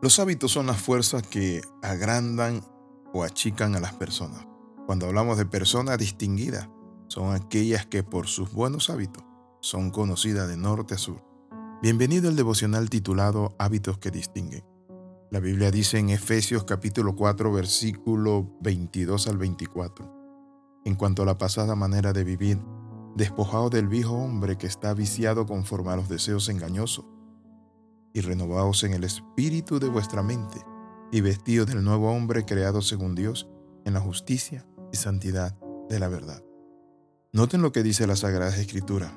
Los 0.00 0.20
hábitos 0.20 0.52
son 0.52 0.66
las 0.66 0.80
fuerzas 0.80 1.24
que 1.24 1.60
agrandan 1.82 2.62
o 3.12 3.24
achican 3.24 3.74
a 3.74 3.80
las 3.80 3.94
personas. 3.94 4.46
Cuando 4.86 5.06
hablamos 5.06 5.38
de 5.38 5.44
personas 5.44 5.98
distinguidas, 5.98 6.68
son 7.08 7.34
aquellas 7.34 7.84
que 7.84 8.04
por 8.04 8.28
sus 8.28 8.52
buenos 8.52 8.90
hábitos 8.90 9.24
son 9.60 9.90
conocidas 9.90 10.48
de 10.48 10.56
norte 10.56 10.94
a 10.94 10.98
sur. 10.98 11.24
Bienvenido 11.82 12.28
al 12.28 12.36
devocional 12.36 12.88
titulado 12.90 13.56
Hábitos 13.58 13.98
que 13.98 14.12
distinguen. 14.12 14.64
La 15.32 15.40
Biblia 15.40 15.72
dice 15.72 15.98
en 15.98 16.10
Efesios 16.10 16.62
capítulo 16.62 17.16
4 17.16 17.52
versículo 17.52 18.56
22 18.60 19.26
al 19.26 19.36
24. 19.36 20.80
En 20.84 20.94
cuanto 20.94 21.24
a 21.24 21.26
la 21.26 21.38
pasada 21.38 21.74
manera 21.74 22.12
de 22.12 22.22
vivir, 22.22 22.60
despojado 23.16 23.68
del 23.68 23.88
viejo 23.88 24.14
hombre 24.14 24.58
que 24.58 24.68
está 24.68 24.94
viciado 24.94 25.44
conforme 25.44 25.90
a 25.90 25.96
los 25.96 26.08
deseos 26.08 26.48
engañosos 26.48 27.04
y 28.18 28.20
renovaos 28.20 28.82
en 28.82 28.94
el 28.94 29.04
espíritu 29.04 29.78
de 29.78 29.88
vuestra 29.88 30.22
mente, 30.22 30.58
y 31.12 31.20
vestido 31.20 31.64
del 31.64 31.84
nuevo 31.84 32.10
hombre 32.10 32.44
creado 32.44 32.82
según 32.82 33.14
Dios, 33.14 33.48
en 33.84 33.94
la 33.94 34.00
justicia 34.00 34.66
y 34.92 34.96
santidad 34.96 35.56
de 35.88 35.98
la 35.98 36.08
verdad. 36.08 36.42
Noten 37.32 37.62
lo 37.62 37.72
que 37.72 37.82
dice 37.82 38.06
la 38.06 38.16
Sagrada 38.16 38.56
Escritura 38.56 39.16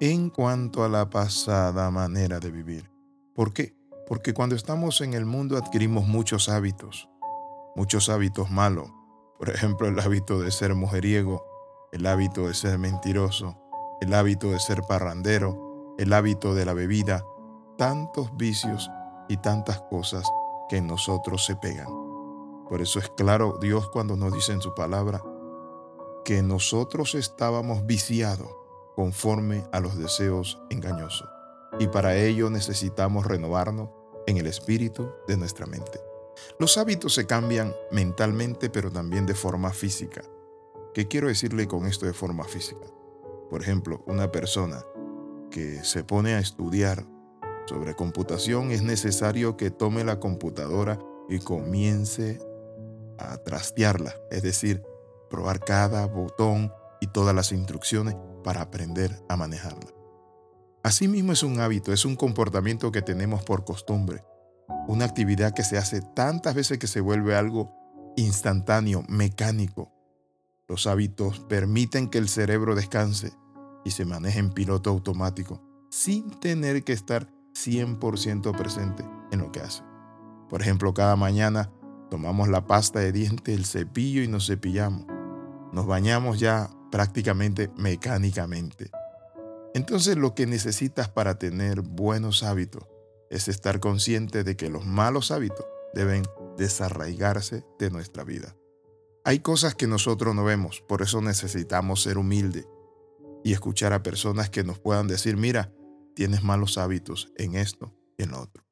en 0.00 0.30
cuanto 0.30 0.84
a 0.84 0.88
la 0.88 1.10
pasada 1.10 1.90
manera 1.90 2.38
de 2.38 2.50
vivir. 2.50 2.90
¿Por 3.34 3.52
qué? 3.52 3.74
Porque 4.06 4.32
cuando 4.32 4.54
estamos 4.54 5.00
en 5.00 5.14
el 5.14 5.24
mundo 5.24 5.56
adquirimos 5.56 6.06
muchos 6.06 6.48
hábitos, 6.48 7.08
muchos 7.74 8.08
hábitos 8.08 8.50
malos. 8.50 8.92
Por 9.38 9.50
ejemplo, 9.50 9.88
el 9.88 9.98
hábito 9.98 10.40
de 10.40 10.50
ser 10.50 10.74
mujeriego, 10.74 11.44
el 11.92 12.06
hábito 12.06 12.46
de 12.46 12.54
ser 12.54 12.78
mentiroso, 12.78 13.58
el 14.00 14.14
hábito 14.14 14.50
de 14.50 14.60
ser 14.60 14.82
parrandero, 14.82 15.94
el 15.98 16.12
hábito 16.12 16.54
de 16.54 16.64
la 16.64 16.74
bebida, 16.74 17.24
tantos 17.78 18.36
vicios 18.36 18.90
y 19.28 19.36
tantas 19.38 19.80
cosas 19.82 20.30
que 20.68 20.76
en 20.76 20.88
nosotros 20.88 21.46
se 21.46 21.56
pegan. 21.56 21.86
Por 22.68 22.82
eso 22.82 22.98
es 22.98 23.08
claro 23.08 23.56
Dios 23.60 23.88
cuando 23.88 24.16
nos 24.16 24.34
dice 24.34 24.52
en 24.52 24.60
su 24.60 24.74
palabra 24.74 25.22
que 26.24 26.42
nosotros 26.42 27.14
estábamos 27.14 27.86
viciados 27.86 28.50
conforme 28.96 29.64
a 29.72 29.80
los 29.80 29.96
deseos 29.96 30.60
engañosos. 30.68 31.26
Y 31.78 31.86
para 31.86 32.16
ello 32.16 32.50
necesitamos 32.50 33.24
renovarnos 33.24 33.90
en 34.26 34.36
el 34.36 34.48
espíritu 34.48 35.10
de 35.28 35.36
nuestra 35.36 35.66
mente. 35.66 36.00
Los 36.58 36.76
hábitos 36.78 37.14
se 37.14 37.26
cambian 37.26 37.72
mentalmente, 37.92 38.70
pero 38.70 38.90
también 38.90 39.24
de 39.24 39.34
forma 39.34 39.70
física. 39.70 40.22
¿Qué 40.92 41.06
quiero 41.06 41.28
decirle 41.28 41.68
con 41.68 41.86
esto 41.86 42.06
de 42.06 42.12
forma 42.12 42.44
física? 42.44 42.86
Por 43.48 43.62
ejemplo, 43.62 44.02
una 44.06 44.32
persona 44.32 44.84
que 45.50 45.84
se 45.84 46.02
pone 46.04 46.34
a 46.34 46.40
estudiar 46.40 47.06
sobre 47.68 47.94
computación, 47.94 48.70
es 48.70 48.82
necesario 48.82 49.56
que 49.56 49.70
tome 49.70 50.02
la 50.02 50.18
computadora 50.18 50.98
y 51.28 51.38
comience 51.38 52.40
a 53.18 53.36
trastearla, 53.36 54.14
es 54.30 54.42
decir, 54.42 54.82
probar 55.28 55.60
cada 55.60 56.06
botón 56.06 56.72
y 57.00 57.08
todas 57.08 57.34
las 57.34 57.52
instrucciones 57.52 58.16
para 58.42 58.62
aprender 58.62 59.22
a 59.28 59.36
manejarla. 59.36 59.92
Asimismo 60.82 61.32
es 61.32 61.42
un 61.42 61.60
hábito, 61.60 61.92
es 61.92 62.06
un 62.06 62.16
comportamiento 62.16 62.90
que 62.90 63.02
tenemos 63.02 63.44
por 63.44 63.64
costumbre, 63.64 64.24
una 64.86 65.04
actividad 65.04 65.52
que 65.52 65.64
se 65.64 65.76
hace 65.76 66.00
tantas 66.00 66.54
veces 66.54 66.78
que 66.78 66.86
se 66.86 67.00
vuelve 67.02 67.36
algo 67.36 67.74
instantáneo, 68.16 69.04
mecánico. 69.08 69.92
Los 70.66 70.86
hábitos 70.86 71.40
permiten 71.40 72.08
que 72.08 72.18
el 72.18 72.28
cerebro 72.28 72.74
descanse 72.74 73.32
y 73.84 73.90
se 73.90 74.06
maneje 74.06 74.38
en 74.38 74.50
piloto 74.50 74.88
automático, 74.88 75.62
sin 75.90 76.30
tener 76.40 76.84
que 76.84 76.92
estar 76.94 77.28
100% 77.66 78.56
presente 78.56 79.04
en 79.30 79.40
lo 79.40 79.52
que 79.52 79.60
hace. 79.60 79.82
Por 80.48 80.62
ejemplo, 80.62 80.94
cada 80.94 81.16
mañana 81.16 81.70
tomamos 82.10 82.48
la 82.48 82.66
pasta 82.66 83.00
de 83.00 83.12
dientes, 83.12 83.54
el 83.54 83.66
cepillo 83.66 84.22
y 84.22 84.28
nos 84.28 84.46
cepillamos. 84.46 85.06
Nos 85.72 85.86
bañamos 85.86 86.40
ya 86.40 86.70
prácticamente 86.90 87.70
mecánicamente. 87.76 88.90
Entonces 89.74 90.16
lo 90.16 90.34
que 90.34 90.46
necesitas 90.46 91.08
para 91.08 91.38
tener 91.38 91.82
buenos 91.82 92.42
hábitos 92.42 92.86
es 93.30 93.48
estar 93.48 93.80
consciente 93.80 94.42
de 94.42 94.56
que 94.56 94.70
los 94.70 94.86
malos 94.86 95.30
hábitos 95.30 95.66
deben 95.94 96.22
desarraigarse 96.56 97.64
de 97.78 97.90
nuestra 97.90 98.24
vida. 98.24 98.56
Hay 99.24 99.40
cosas 99.40 99.74
que 99.74 99.86
nosotros 99.86 100.34
no 100.34 100.44
vemos, 100.44 100.82
por 100.88 101.02
eso 101.02 101.20
necesitamos 101.20 102.02
ser 102.02 102.16
humildes 102.16 102.66
y 103.44 103.52
escuchar 103.52 103.92
a 103.92 104.02
personas 104.02 104.48
que 104.48 104.64
nos 104.64 104.78
puedan 104.78 105.06
decir, 105.06 105.36
mira, 105.36 105.72
tienes 106.18 106.42
malos 106.42 106.78
hábitos 106.78 107.32
en 107.36 107.54
esto 107.54 107.94
y 108.16 108.24
en 108.24 108.32
lo 108.32 108.40
otro. 108.40 108.64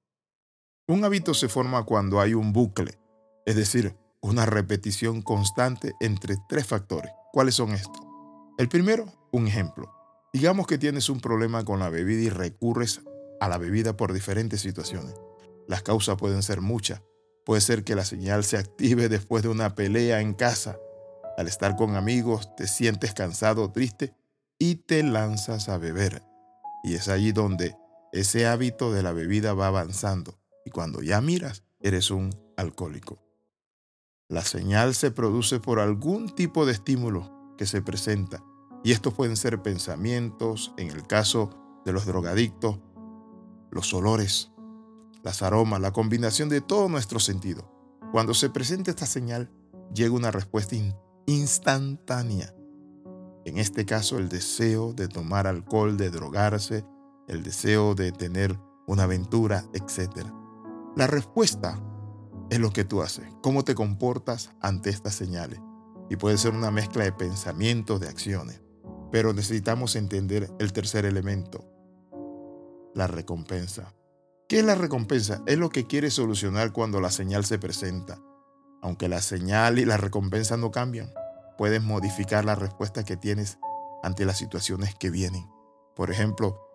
Un 0.88 1.04
hábito 1.04 1.32
se 1.32 1.48
forma 1.48 1.84
cuando 1.84 2.20
hay 2.20 2.34
un 2.34 2.52
bucle, 2.52 2.98
es 3.44 3.54
decir, 3.54 3.96
una 4.20 4.46
repetición 4.46 5.22
constante 5.22 5.94
entre 6.00 6.34
tres 6.48 6.66
factores. 6.66 7.12
¿Cuáles 7.32 7.54
son 7.54 7.70
estos? 7.70 8.02
El 8.58 8.68
primero, 8.68 9.06
un 9.30 9.46
ejemplo. 9.46 9.94
Digamos 10.32 10.66
que 10.66 10.76
tienes 10.76 11.08
un 11.08 11.20
problema 11.20 11.64
con 11.64 11.78
la 11.78 11.88
bebida 11.88 12.22
y 12.22 12.30
recurres 12.30 13.02
a 13.38 13.48
la 13.48 13.58
bebida 13.58 13.96
por 13.96 14.12
diferentes 14.12 14.60
situaciones. 14.60 15.14
Las 15.68 15.84
causas 15.84 16.16
pueden 16.16 16.42
ser 16.42 16.60
muchas. 16.60 17.00
Puede 17.44 17.60
ser 17.60 17.84
que 17.84 17.94
la 17.94 18.04
señal 18.04 18.42
se 18.42 18.58
active 18.58 19.08
después 19.08 19.44
de 19.44 19.50
una 19.50 19.76
pelea 19.76 20.20
en 20.20 20.34
casa. 20.34 20.80
Al 21.38 21.46
estar 21.46 21.76
con 21.76 21.94
amigos 21.94 22.56
te 22.56 22.66
sientes 22.66 23.14
cansado 23.14 23.62
o 23.62 23.70
triste 23.70 24.16
y 24.58 24.74
te 24.74 25.04
lanzas 25.04 25.68
a 25.68 25.78
beber. 25.78 26.24
Y 26.82 26.94
es 26.94 27.08
allí 27.08 27.32
donde 27.32 27.76
ese 28.12 28.46
hábito 28.46 28.92
de 28.92 29.02
la 29.02 29.12
bebida 29.12 29.54
va 29.54 29.68
avanzando. 29.68 30.38
Y 30.64 30.70
cuando 30.70 31.02
ya 31.02 31.20
miras, 31.20 31.64
eres 31.80 32.10
un 32.10 32.30
alcohólico. 32.56 33.22
La 34.28 34.42
señal 34.42 34.94
se 34.94 35.10
produce 35.10 35.60
por 35.60 35.78
algún 35.78 36.34
tipo 36.34 36.66
de 36.66 36.72
estímulo 36.72 37.54
que 37.56 37.66
se 37.66 37.82
presenta. 37.82 38.42
Y 38.82 38.92
estos 38.92 39.14
pueden 39.14 39.36
ser 39.36 39.62
pensamientos, 39.62 40.72
en 40.76 40.90
el 40.90 41.06
caso 41.06 41.50
de 41.84 41.92
los 41.92 42.06
drogadictos, 42.06 42.80
los 43.70 43.92
olores, 43.94 44.50
las 45.22 45.42
aromas, 45.42 45.80
la 45.80 45.92
combinación 45.92 46.48
de 46.48 46.60
todo 46.60 46.88
nuestro 46.88 47.20
sentido. 47.20 47.70
Cuando 48.12 48.34
se 48.34 48.50
presenta 48.50 48.90
esta 48.90 49.06
señal, 49.06 49.50
llega 49.92 50.14
una 50.14 50.30
respuesta 50.30 50.76
instantánea 51.26 52.55
en 53.46 53.58
este 53.58 53.86
caso, 53.86 54.18
el 54.18 54.28
deseo 54.28 54.92
de 54.92 55.06
tomar 55.06 55.46
alcohol, 55.46 55.96
de 55.96 56.10
drogarse, 56.10 56.84
el 57.28 57.44
deseo 57.44 57.94
de 57.94 58.10
tener 58.10 58.58
una 58.88 59.04
aventura, 59.04 59.64
etc. 59.72 60.26
La 60.96 61.06
respuesta 61.06 61.80
es 62.50 62.58
lo 62.58 62.72
que 62.72 62.82
tú 62.84 63.02
haces, 63.02 63.24
cómo 63.42 63.62
te 63.62 63.76
comportas 63.76 64.50
ante 64.60 64.90
estas 64.90 65.14
señales. 65.14 65.60
Y 66.10 66.16
puede 66.16 66.38
ser 66.38 66.54
una 66.54 66.72
mezcla 66.72 67.04
de 67.04 67.12
pensamientos, 67.12 68.00
de 68.00 68.08
acciones. 68.08 68.62
Pero 69.12 69.32
necesitamos 69.32 69.94
entender 69.94 70.50
el 70.58 70.72
tercer 70.72 71.06
elemento, 71.06 71.64
la 72.96 73.06
recompensa. 73.06 73.94
¿Qué 74.48 74.58
es 74.58 74.64
la 74.64 74.74
recompensa? 74.74 75.44
Es 75.46 75.58
lo 75.58 75.70
que 75.70 75.86
quieres 75.86 76.14
solucionar 76.14 76.72
cuando 76.72 77.00
la 77.00 77.12
señal 77.12 77.44
se 77.44 77.60
presenta. 77.60 78.20
Aunque 78.82 79.08
la 79.08 79.20
señal 79.20 79.78
y 79.78 79.84
la 79.84 79.98
recompensa 79.98 80.56
no 80.56 80.72
cambian, 80.72 81.12
puedes 81.56 81.82
modificar 81.82 82.44
la 82.44 82.54
respuesta 82.54 83.04
que 83.04 83.16
tienes 83.16 83.58
ante 84.02 84.24
las 84.24 84.38
situaciones 84.38 84.94
que 84.94 85.10
vienen. 85.10 85.50
Por 85.94 86.10
ejemplo, 86.10 86.66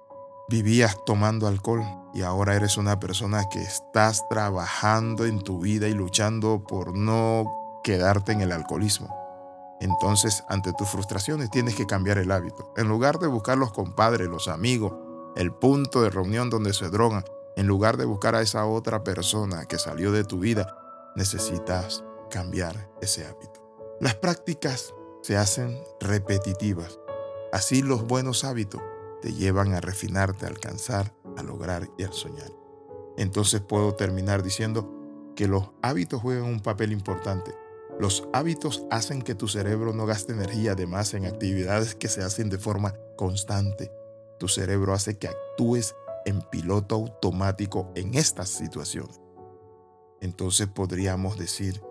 vivías 0.49 0.97
tomando 1.05 1.47
alcohol 1.47 1.83
y 2.13 2.23
ahora 2.23 2.55
eres 2.55 2.77
una 2.77 2.99
persona 2.99 3.47
que 3.49 3.61
estás 3.61 4.27
trabajando 4.29 5.25
en 5.25 5.41
tu 5.41 5.59
vida 5.59 5.87
y 5.87 5.93
luchando 5.93 6.63
por 6.63 6.95
no 6.95 7.79
quedarte 7.83 8.31
en 8.31 8.41
el 8.41 8.51
alcoholismo. 8.51 9.15
Entonces, 9.79 10.43
ante 10.49 10.73
tus 10.73 10.89
frustraciones 10.89 11.49
tienes 11.49 11.75
que 11.75 11.87
cambiar 11.87 12.17
el 12.19 12.31
hábito. 12.31 12.73
En 12.77 12.87
lugar 12.87 13.17
de 13.17 13.27
buscar 13.27 13.57
los 13.57 13.71
compadres, 13.71 14.27
los 14.27 14.47
amigos, 14.47 14.93
el 15.35 15.51
punto 15.53 16.01
de 16.01 16.09
reunión 16.09 16.49
donde 16.49 16.73
se 16.73 16.89
drogan, 16.89 17.23
en 17.55 17.67
lugar 17.67 17.97
de 17.97 18.05
buscar 18.05 18.35
a 18.35 18.41
esa 18.41 18.65
otra 18.65 19.03
persona 19.03 19.65
que 19.65 19.79
salió 19.79 20.11
de 20.11 20.23
tu 20.23 20.39
vida, 20.39 20.75
necesitas 21.15 22.03
cambiar 22.29 22.89
ese 23.01 23.25
hábito. 23.25 23.60
Las 24.01 24.15
prácticas 24.15 24.95
se 25.21 25.37
hacen 25.37 25.77
repetitivas. 25.99 26.99
Así 27.53 27.83
los 27.83 28.07
buenos 28.07 28.43
hábitos 28.43 28.81
te 29.21 29.31
llevan 29.31 29.75
a 29.75 29.79
refinarte, 29.79 30.47
a 30.47 30.49
alcanzar, 30.49 31.13
a 31.37 31.43
lograr 31.43 31.87
y 31.99 32.03
a 32.05 32.11
soñar. 32.11 32.51
Entonces 33.15 33.61
puedo 33.61 33.93
terminar 33.93 34.41
diciendo 34.41 34.91
que 35.35 35.47
los 35.47 35.69
hábitos 35.83 36.19
juegan 36.19 36.45
un 36.45 36.61
papel 36.61 36.93
importante. 36.93 37.53
Los 37.99 38.27
hábitos 38.33 38.87
hacen 38.89 39.21
que 39.21 39.35
tu 39.35 39.47
cerebro 39.47 39.93
no 39.93 40.07
gaste 40.07 40.33
energía 40.33 40.71
además 40.71 41.13
en 41.13 41.27
actividades 41.27 41.93
que 41.93 42.07
se 42.07 42.23
hacen 42.23 42.49
de 42.49 42.57
forma 42.57 42.95
constante. 43.15 43.91
Tu 44.39 44.47
cerebro 44.47 44.95
hace 44.95 45.19
que 45.19 45.27
actúes 45.27 45.93
en 46.25 46.41
piloto 46.41 46.95
automático 46.95 47.91
en 47.93 48.15
estas 48.15 48.49
situaciones. 48.49 49.21
Entonces 50.21 50.65
podríamos 50.65 51.37
decir 51.37 51.83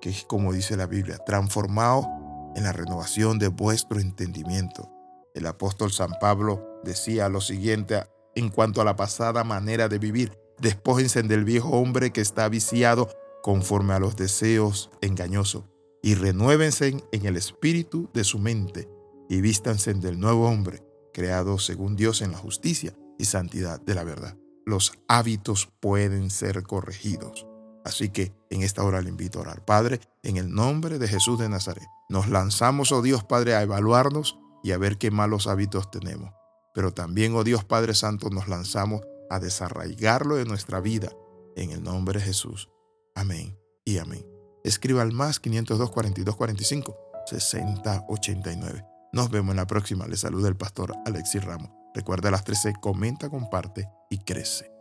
que 0.00 0.10
es 0.10 0.24
como 0.24 0.52
dice 0.52 0.76
la 0.76 0.86
Biblia, 0.86 1.18
transformado 1.18 2.06
en 2.54 2.64
la 2.64 2.72
renovación 2.72 3.38
de 3.38 3.48
vuestro 3.48 4.00
entendimiento. 4.00 4.90
El 5.34 5.46
apóstol 5.46 5.92
San 5.92 6.12
Pablo 6.20 6.80
decía 6.84 7.28
lo 7.28 7.40
siguiente 7.40 8.02
en 8.34 8.48
cuanto 8.48 8.80
a 8.80 8.84
la 8.84 8.96
pasada 8.96 9.44
manera 9.44 9.88
de 9.88 9.98
vivir, 9.98 10.32
Despójense 10.60 11.22
del 11.22 11.44
viejo 11.44 11.70
hombre 11.70 12.10
que 12.10 12.20
está 12.20 12.48
viciado 12.48 13.08
conforme 13.42 13.94
a 13.94 14.00
los 14.00 14.16
deseos 14.16 14.90
engañosos 15.00 15.64
y 16.02 16.14
renuévense 16.14 16.96
en 17.12 17.26
el 17.26 17.36
espíritu 17.36 18.10
de 18.12 18.24
su 18.24 18.38
mente 18.38 18.88
y 19.28 19.40
vístanse 19.40 19.94
del 19.94 20.18
nuevo 20.18 20.48
hombre, 20.48 20.82
creado 21.12 21.58
según 21.58 21.94
Dios 21.94 22.22
en 22.22 22.32
la 22.32 22.38
justicia 22.38 22.92
y 23.18 23.26
santidad 23.26 23.80
de 23.80 23.94
la 23.94 24.02
verdad. 24.02 24.36
Los 24.66 24.92
hábitos 25.06 25.68
pueden 25.80 26.30
ser 26.30 26.62
corregidos. 26.64 27.46
Así 27.84 28.10
que 28.10 28.34
en 28.50 28.62
esta 28.62 28.82
hora 28.82 29.00
le 29.00 29.08
invito 29.08 29.38
a 29.38 29.42
orar. 29.42 29.64
Padre, 29.64 30.00
en 30.22 30.36
el 30.36 30.50
nombre 30.50 30.98
de 30.98 31.08
Jesús 31.08 31.38
de 31.38 31.48
Nazaret, 31.48 31.86
nos 32.08 32.28
lanzamos, 32.28 32.92
oh 32.92 33.02
Dios 33.02 33.24
Padre, 33.24 33.54
a 33.54 33.62
evaluarnos 33.62 34.38
y 34.62 34.72
a 34.72 34.78
ver 34.78 34.98
qué 34.98 35.10
malos 35.10 35.46
hábitos 35.46 35.90
tenemos. 35.90 36.30
Pero 36.74 36.92
también, 36.92 37.34
oh 37.34 37.44
Dios 37.44 37.64
Padre 37.64 37.94
Santo, 37.94 38.30
nos 38.30 38.48
lanzamos 38.48 39.02
a 39.30 39.38
desarraigarlo 39.38 40.36
de 40.36 40.44
nuestra 40.44 40.80
vida. 40.80 41.10
En 41.56 41.70
el 41.70 41.82
nombre 41.82 42.20
de 42.20 42.24
Jesús. 42.24 42.68
Amén 43.14 43.58
y 43.84 43.98
amén. 43.98 44.24
Escriba 44.62 45.02
al 45.02 45.12
más 45.12 45.40
502 45.40 45.90
42 45.90 46.36
45 46.36 46.96
60 47.26 48.04
89. 48.08 48.84
Nos 49.12 49.30
vemos 49.30 49.50
en 49.52 49.56
la 49.56 49.66
próxima. 49.66 50.06
Le 50.06 50.16
saluda 50.16 50.48
el 50.48 50.56
pastor 50.56 50.94
Alexis 51.04 51.44
Ramos. 51.44 51.70
Recuerda 51.94 52.28
a 52.28 52.32
las 52.32 52.44
13, 52.44 52.74
comenta, 52.80 53.28
comparte 53.28 53.88
y 54.10 54.18
crece. 54.18 54.77